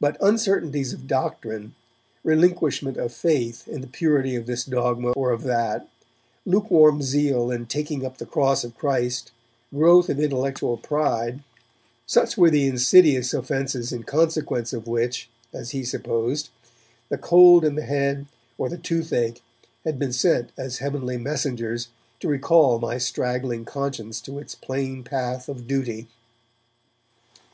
[0.00, 1.74] But uncertainties of doctrine,
[2.24, 5.86] relinquishment of faith in the purity of this dogma or of that,
[6.46, 9.32] lukewarm zeal in 'taking up the cross of Christ',
[9.70, 11.42] growth of intellectual pride,
[12.06, 16.48] such were the insidious offences in consequence of which, as he supposed,
[17.10, 18.24] the cold in the head
[18.56, 19.42] or the toothache
[19.84, 21.88] had been sent as heavenly messengers
[22.20, 26.08] to recall my straggling conscience to its plain path of duty.